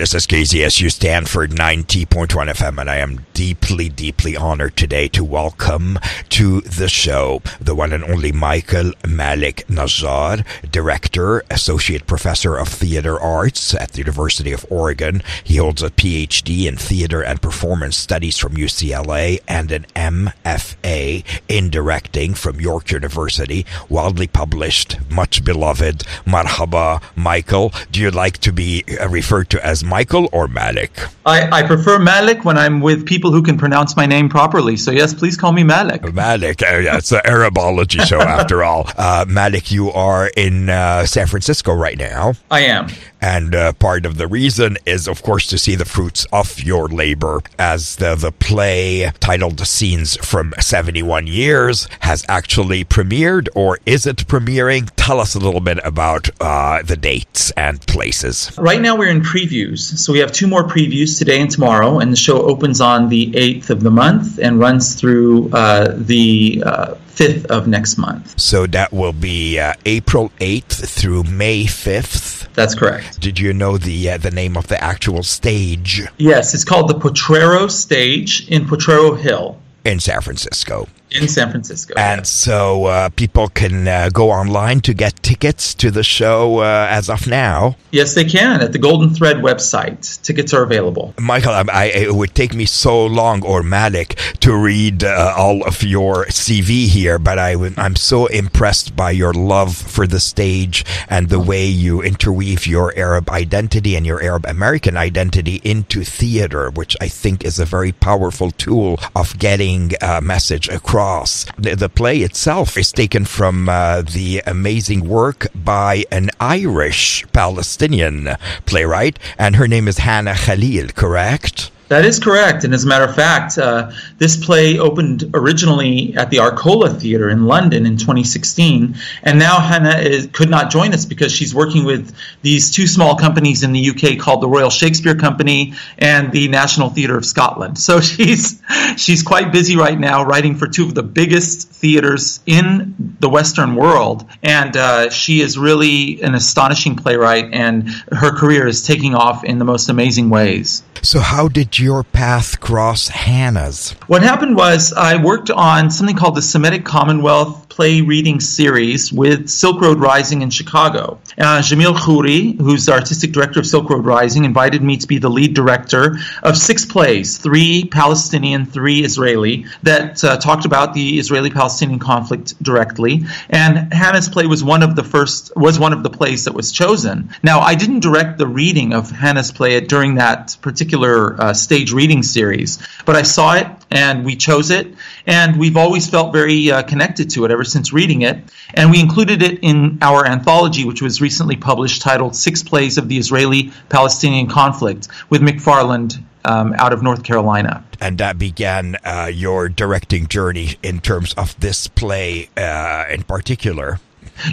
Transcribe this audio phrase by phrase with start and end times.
[0.00, 5.98] This is KZSU Stanford 90.1 FM, and I am deeply, deeply honored today to welcome
[6.30, 13.20] to the show the one and only Michael Malek Najjar, Director, Associate Professor of Theater
[13.20, 15.22] Arts at the University of Oregon.
[15.44, 21.68] He holds a PhD in Theater and Performance Studies from UCLA and an MFA in
[21.68, 26.04] Directing from York University, widely published, much beloved.
[26.24, 27.70] Marhaba, Michael.
[27.90, 30.92] Do you like to be referred to as Michael or Malek?
[31.26, 34.76] I, I prefer Malek when I'm with people who can pronounce my name properly.
[34.76, 36.14] So, yes, please call me Malek.
[36.14, 36.62] Malek.
[36.62, 38.88] Uh, yeah, it's an Arabology show after all.
[38.96, 42.34] Uh, Malek, you are in uh, San Francisco right now.
[42.50, 42.88] I am.
[43.20, 46.88] And uh, part of the reason is, of course, to see the fruits of your
[46.88, 54.06] labor as the, the play titled Scenes from 71 Years has actually premiered, or is
[54.06, 54.88] it premiering?
[54.96, 58.56] Tell us a little bit about uh, the dates and places.
[58.58, 59.79] Right now, we're in previews.
[59.80, 63.30] So we have two more previews today and tomorrow, and the show opens on the
[63.32, 68.38] 8th of the month and runs through uh, the 5th uh, of next month.
[68.38, 72.52] So that will be uh, April 8th through May 5th.
[72.54, 73.20] That's correct.
[73.20, 76.02] Did you know the uh, the name of the actual stage?
[76.18, 81.94] Yes, it's called the Potrero Stage in Potrero Hill in San Francisco in San Francisco.
[81.96, 86.86] And so uh, people can uh, go online to get tickets to the show uh,
[86.88, 87.76] as of now.
[87.90, 90.22] Yes, they can at the Golden Thread website.
[90.22, 91.14] Tickets are available.
[91.18, 95.66] Michael, I, I, it would take me so long, or Malek, to read uh, all
[95.66, 100.84] of your CV here, but I, I'm so impressed by your love for the stage
[101.08, 106.70] and the way you interweave your Arab identity and your Arab American identity into theater,
[106.70, 111.46] which I think is a very powerful tool of getting a message across Cross.
[111.56, 118.36] The, the play itself is taken from uh, the amazing work by an Irish Palestinian
[118.66, 121.70] playwright, and her name is Hannah Khalil, correct?
[121.90, 122.62] That is correct.
[122.62, 127.28] And as a matter of fact, uh, this play opened originally at the Arcola Theatre
[127.28, 128.94] in London in 2016.
[129.24, 133.16] And now Hannah is, could not join us because she's working with these two small
[133.16, 137.76] companies in the UK called the Royal Shakespeare Company and the National Theatre of Scotland.
[137.76, 138.62] So she's,
[138.96, 143.74] she's quite busy right now writing for two of the biggest theaters in the Western
[143.74, 144.24] world.
[144.44, 149.58] And uh, she is really an astonishing playwright, and her career is taking off in
[149.58, 150.84] the most amazing ways.
[151.02, 153.92] So, how did your path cross Hannah's?
[154.06, 159.48] What happened was I worked on something called the Semitic Commonwealth play reading series with
[159.48, 161.18] Silk Road Rising in Chicago.
[161.38, 165.16] Uh, Jamil Khoury, who's the artistic director of Silk Road Rising, invited me to be
[165.16, 171.18] the lead director of six plays, three Palestinian, three Israeli, that uh, talked about the
[171.18, 173.22] Israeli-Palestinian conflict directly.
[173.48, 176.72] And Hannah's play was one of the first, was one of the plays that was
[176.72, 177.30] chosen.
[177.42, 182.22] Now, I didn't direct the reading of Hannah's play during that particular uh, stage reading
[182.22, 184.94] series, but I saw it and we chose it,
[185.26, 188.38] and we've always felt very uh, connected to it ever since reading it.
[188.74, 193.08] And we included it in our anthology, which was recently published, titled Six Plays of
[193.08, 197.84] the Israeli Palestinian Conflict, with McFarland um, out of North Carolina.
[198.00, 203.98] And that began uh, your directing journey in terms of this play uh, in particular.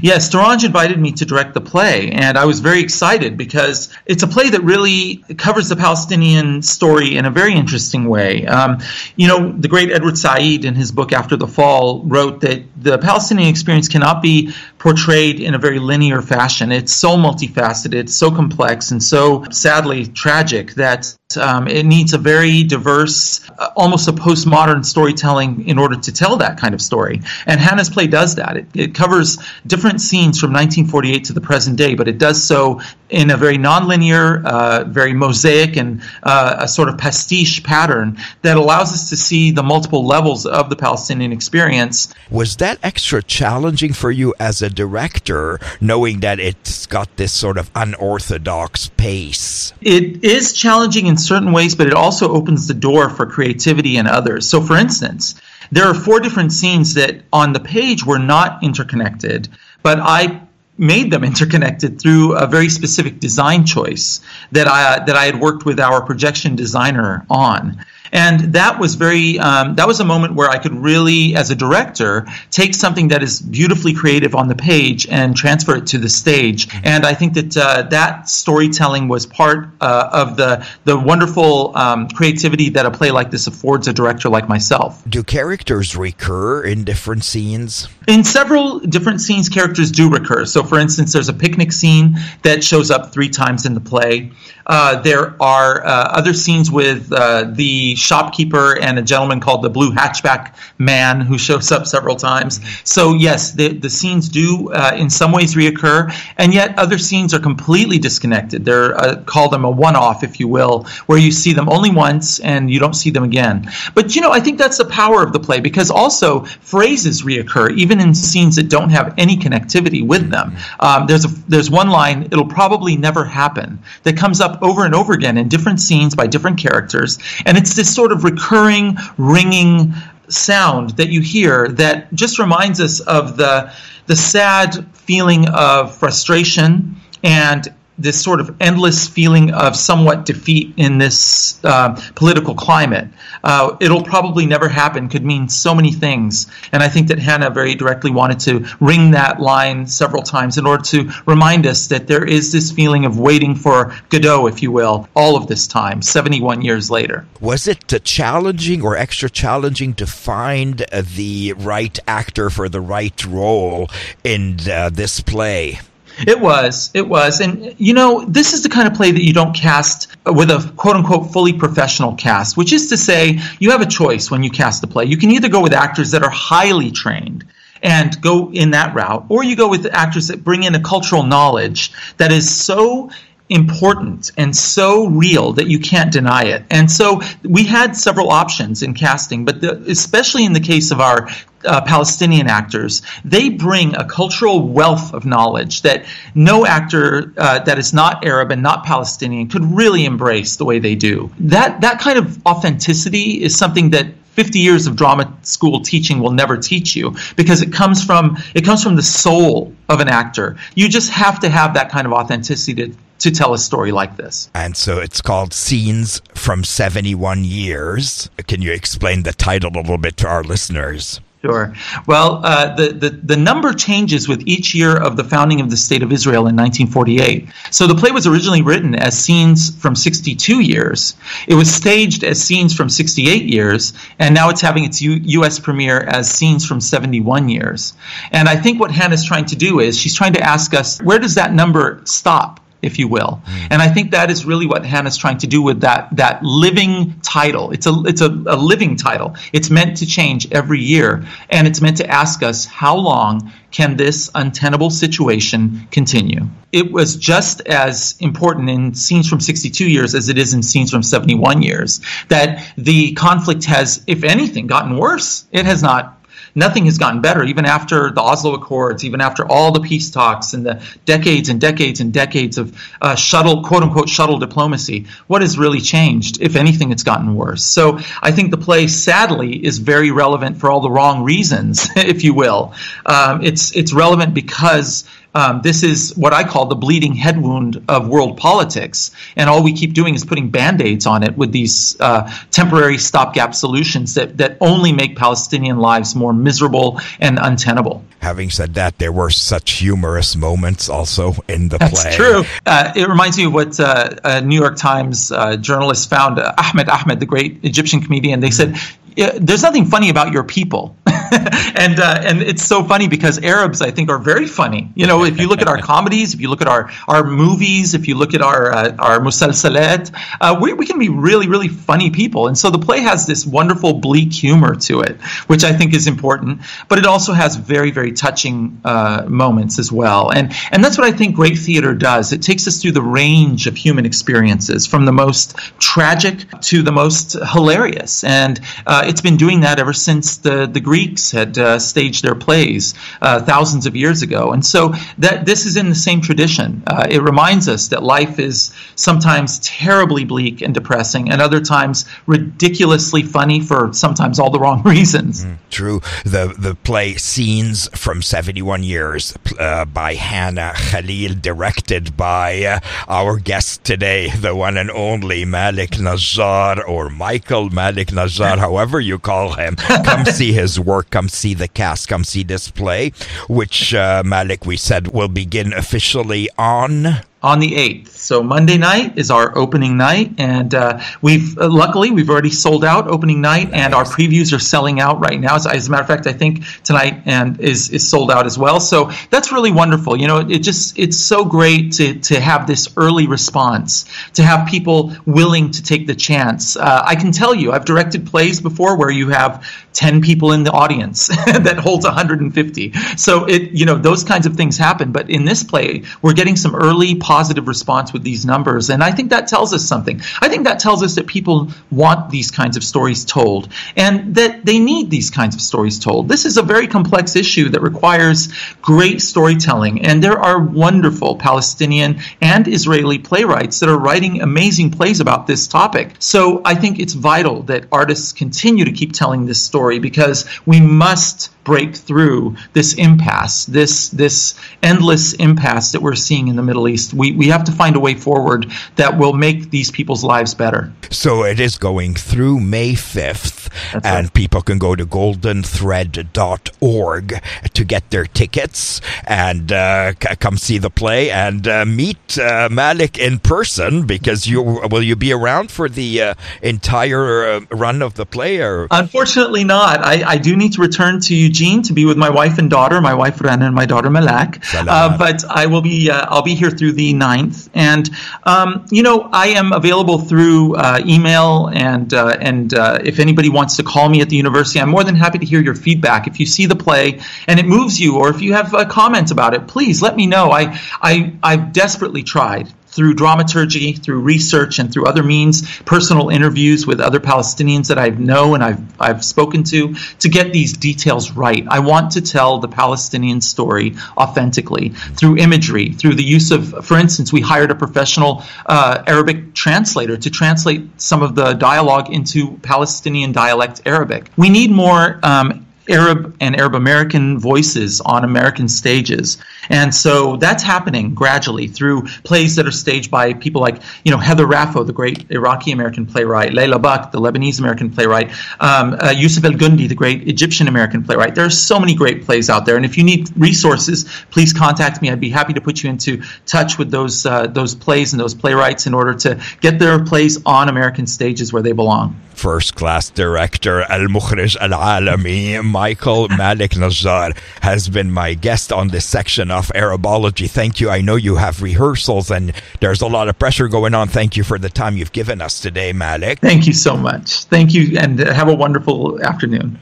[0.01, 4.23] Yes, Torange invited me to direct the play, and I was very excited because it's
[4.23, 8.45] a play that really covers the Palestinian story in a very interesting way.
[8.45, 8.79] Um,
[9.15, 12.97] you know, the great Edward Said, in his book After the Fall, wrote that the
[12.97, 14.53] Palestinian experience cannot be
[14.87, 16.71] portrayed in a very linear fashion.
[16.71, 22.63] It's so multifaceted, so complex, and so sadly tragic that um, it needs a very
[22.63, 27.21] diverse, uh, almost a postmodern storytelling in order to tell that kind of story.
[27.45, 28.55] And Hannah's play does that.
[28.55, 32.79] It, it covers different scenes from 1948 to the present day, but it does so
[33.09, 38.55] in a very nonlinear, uh, very mosaic, and uh, a sort of pastiche pattern that
[38.55, 42.13] allows us to see the multiple levels of the Palestinian experience.
[42.31, 47.57] Was that extra challenging for you as a director, knowing that it's got this sort
[47.57, 49.73] of unorthodox pace?
[49.81, 54.07] It is challenging in certain ways, but it also opens the door for creativity in
[54.07, 54.47] others.
[54.49, 55.35] So, for instance,
[55.71, 59.49] there are four different scenes that on the page were not interconnected,
[59.83, 60.47] but I
[60.77, 65.65] made them interconnected through a very specific design choice that I that I had worked
[65.65, 67.83] with our projection designer on.
[68.11, 71.55] And that was very, um, that was a moment where I could really, as a
[71.55, 76.09] director, take something that is beautifully creative on the page and transfer it to the
[76.09, 76.67] stage.
[76.83, 82.07] And I think that uh, that storytelling was part uh, of the, the wonderful um,
[82.09, 85.03] creativity that a play like this affords a director like myself.
[85.07, 87.87] Do characters recur in different scenes?
[88.07, 90.45] In several different scenes, characters do recur.
[90.45, 94.31] So, for instance, there's a picnic scene that shows up three times in the play.
[94.67, 99.69] Uh, there are uh, other scenes with uh, the shopkeeper and a gentleman called the
[99.69, 102.59] Blue Hatchback Man who shows up several times.
[102.83, 107.33] So, yes, the, the scenes do uh, in some ways reoccur, and yet other scenes
[107.33, 108.65] are completely disconnected.
[108.65, 111.91] They're uh, call them a one off, if you will, where you see them only
[111.91, 113.71] once and you don't see them again.
[113.95, 117.75] But, you know, I think that's the power of the play because also phrases reoccur,
[117.77, 120.57] even in scenes that don't have any connectivity with them.
[120.79, 124.95] Um, there's, a, there's one line, it'll probably never happen, that comes up over and
[124.95, 127.19] over again in different scenes by different characters.
[127.45, 129.93] And it's this sort of recurring, ringing
[130.29, 133.73] sound that you hear that just reminds us of the,
[134.07, 140.97] the sad feeling of frustration and this sort of endless feeling of somewhat defeat in
[140.97, 143.07] this uh, political climate.
[143.43, 146.47] Uh, it'll probably never happen could mean so many things.
[146.71, 150.65] And I think that Hannah very directly wanted to ring that line several times in
[150.65, 154.71] order to remind us that there is this feeling of waiting for Godot, if you
[154.71, 157.25] will, all of this time, 71 years later.
[157.39, 163.25] Was it challenging or extra challenging to find uh, the right actor for the right
[163.25, 163.89] role
[164.23, 165.79] in uh, this play?
[166.25, 166.89] It was.
[166.93, 167.41] It was.
[167.41, 170.71] And, you know, this is the kind of play that you don't cast with a
[170.75, 174.49] quote unquote fully professional cast, which is to say, you have a choice when you
[174.49, 175.05] cast the play.
[175.05, 177.45] You can either go with actors that are highly trained
[177.83, 181.23] and go in that route, or you go with actors that bring in a cultural
[181.23, 183.11] knowledge that is so
[183.49, 186.63] important and so real that you can't deny it.
[186.69, 190.99] And so we had several options in casting, but the, especially in the case of
[190.99, 191.29] our
[191.67, 197.77] uh, Palestinian actors, they bring a cultural wealth of knowledge that no actor uh, that
[197.77, 201.31] is not Arab and not Palestinian could really embrace the way they do.
[201.39, 206.31] That that kind of authenticity is something that 50 years of drama school teaching will
[206.31, 210.57] never teach you because it comes from it comes from the soul of an actor.
[210.75, 214.15] You just have to have that kind of authenticity to to tell a story like
[214.15, 214.49] this.
[214.53, 218.29] And so it's called Scenes from 71 Years.
[218.47, 221.19] Can you explain the title a little bit to our listeners?
[221.47, 221.73] Sure.
[222.05, 225.77] Well, uh, the, the, the number changes with each year of the founding of the
[225.77, 227.47] State of Israel in 1948.
[227.71, 231.15] So the play was originally written as scenes from 62 years.
[231.47, 235.57] It was staged as scenes from 68 years, and now it's having its U- U.S.
[235.57, 237.93] premiere as scenes from 71 years.
[238.31, 241.19] And I think what Hannah's trying to do is she's trying to ask us where
[241.19, 242.59] does that number stop?
[242.81, 243.41] If you will.
[243.45, 243.67] Mm.
[243.71, 247.19] And I think that is really what Hannah's trying to do with that that living
[247.21, 247.71] title.
[247.71, 249.35] It's a it's a, a living title.
[249.53, 253.97] It's meant to change every year, and it's meant to ask us how long can
[253.97, 256.47] this untenable situation continue?
[256.71, 260.91] It was just as important in scenes from 62 years as it is in scenes
[260.91, 265.45] from 71 years that the conflict has, if anything, gotten worse.
[265.51, 266.16] It has not
[266.57, 270.53] nothing has gotten better, even after the Oslo Accords, even after all the peace talks
[270.53, 275.05] and the decades and decades and decades of uh, shuttle, quote unquote, shuttle diplomacy.
[275.27, 276.41] What has really changed?
[276.41, 277.63] If anything, it's gotten worse.
[277.63, 282.23] So I think the play, sadly, is very relevant for all the wrong reasons, if
[282.23, 282.73] you will.
[283.05, 285.05] Um, it's it's relevant because
[285.37, 289.11] um, this is what I call the bleeding head wound of world politics.
[289.35, 292.97] And all we keep doing is putting band aids on it with these uh, temporary
[292.97, 298.03] stopgap solutions that, that only make Palestinian lives more miserable and untenable.
[298.19, 302.15] Having said that, there were such humorous moments also in the That's play.
[302.15, 302.43] true.
[302.65, 306.51] Uh, it reminds me of what uh, a New York Times uh, journalist found uh,
[306.57, 308.39] Ahmed Ahmed, the great Egyptian comedian.
[308.39, 308.73] They mm-hmm.
[308.73, 310.95] said, There's nothing funny about your people.
[311.31, 314.91] and uh, and it's so funny because Arabs, I think, are very funny.
[314.95, 317.93] You know, if you look at our comedies, if you look at our our movies,
[317.93, 321.67] if you look at our uh, our musalsalat, uh, we, we can be really really
[321.67, 322.47] funny people.
[322.47, 326.07] And so the play has this wonderful bleak humor to it, which I think is
[326.07, 326.61] important.
[326.87, 330.31] But it also has very very touching uh, moments as well.
[330.31, 332.33] And and that's what I think great theater does.
[332.33, 336.91] It takes us through the range of human experiences, from the most tragic to the
[336.91, 338.23] most hilarious.
[338.23, 342.35] And uh, it's been doing that ever since the the Greeks had uh, staged their
[342.35, 344.51] plays uh, thousands of years ago.
[344.51, 346.83] And so that this is in the same tradition.
[346.87, 352.05] Uh, it reminds us that life is sometimes terribly bleak and depressing, and other times
[352.25, 355.45] ridiculously funny for sometimes all the wrong reasons.
[355.45, 356.01] Mm, true.
[356.23, 363.37] The the play Scenes from 71 Years uh, by Hannah Khalil, directed by uh, our
[363.37, 369.53] guest today, the one and only Malek Najjar or Michael Malek Najjar, however you call
[369.53, 369.75] him.
[369.75, 373.11] Come see his work come see the cast, come see this play,
[373.47, 378.07] which uh, Malek, we said, will begin officially on on the 8th.
[378.09, 382.83] So Monday night is our opening night, and uh, we've uh, luckily we've already sold
[382.83, 385.55] out opening night, and our previews are selling out right now.
[385.55, 388.57] As, as, a matter of fact, I think tonight and is is sold out as
[388.57, 388.79] well.
[388.79, 390.19] So that's really wonderful.
[390.19, 394.67] You know, it just it's so great to to have this early response, to have
[394.67, 396.75] people willing to take the chance.
[396.75, 399.63] Uh, I can tell you, I've directed plays before where you have
[399.97, 402.93] 10 people in the audience that holds 150.
[403.17, 405.11] So it you know those kinds of things happen.
[405.11, 408.91] But in this play, we're getting some early positive response with these numbers.
[408.91, 410.21] And I think that tells us something.
[410.39, 414.63] I think that tells us that people want these kinds of stories told and that
[414.63, 416.29] they need these kinds of stories told.
[416.29, 418.49] This is a very complex issue that requires
[418.83, 420.05] great storytelling.
[420.05, 425.67] And there are wonderful Palestinian and Israeli playwrights that are writing amazing plays about this
[425.67, 426.13] topic.
[426.19, 430.81] So I think it's vital that artists continue to keep telling this story because we
[430.81, 436.87] must break through this impasse, this this endless impasse that we're seeing in the Middle
[436.87, 437.13] East.
[437.13, 440.93] We we have to find a way forward that will make these people's lives better.
[441.09, 444.33] So it is going through May 5th, That's and right.
[444.33, 447.41] people can go to goldenthread.org
[447.73, 453.17] to get their tickets and uh, come see the play and uh, meet uh, Malek
[453.17, 458.13] in person because you will you be around for the uh, entire uh, run of
[458.15, 458.59] the play?
[458.59, 458.87] Or?
[458.89, 459.76] Unfortunately, not.
[459.79, 463.01] I, I do need to return to Eugene to be with my wife and daughter,
[463.01, 464.63] my wife Rana and my daughter Malak.
[464.73, 467.69] Uh, but I will be I'll be here through the 9th.
[467.73, 468.09] And,
[468.43, 473.49] um, you know, I am available through uh, email, and, uh, and uh, if anybody
[473.49, 476.27] wants to call me at the university, I'm more than happy to hear your feedback.
[476.27, 479.31] If you see the play and it moves you, or if you have a comment
[479.31, 480.51] about it, please let me know.
[480.51, 486.87] I, I, I've desperately tried through dramaturgy, through research, and through other means, personal interviews
[486.87, 491.31] with other Palestinians that I know and I've, I've spoken to, to get these details
[491.31, 491.63] right.
[491.69, 496.97] I want to tell the Palestinian story authentically through imagery, through the use of, for
[496.97, 502.57] instance, we hired a professional uh, Arabic translator to translate some of the dialogue into
[502.63, 504.31] Palestinian dialect Arabic.
[504.37, 505.56] We need more um,
[505.89, 509.37] Arab and Arab American voices on American stages.
[509.69, 514.17] And so that's happening gradually through plays that are staged by people like, you know,
[514.17, 519.13] Heather Raffo, the great Iraqi American playwright, Leila Buck, the Lebanese American playwright, um, uh,
[519.13, 521.35] Yussef El Guindi, the great Egyptian American playwright.
[521.35, 522.75] There are so many great plays out there.
[522.75, 525.09] And if you need resources, please contact me.
[525.09, 528.33] I'd be happy to put you into touch with those, uh, those plays and those
[528.33, 532.15] playwrights in order to get their plays on American stages where they belong.
[532.37, 538.87] First class director, Al Mukhrij Al Alami, Michael Malek Najjar, has been my guest on
[538.87, 540.47] this section of Arabology.
[540.47, 540.89] Thank you.
[540.89, 544.07] I know you have rehearsals and there's a lot of pressure going on.
[544.07, 546.39] Thank you for the time you've given us today, Malek.
[546.39, 547.43] Thank you so much.
[547.43, 549.75] Thank you and have a wonderful afternoon.